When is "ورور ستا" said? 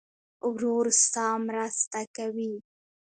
0.51-1.27